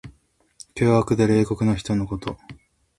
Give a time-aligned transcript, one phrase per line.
[0.75, 2.35] 凶悪で冷酷な人のこと。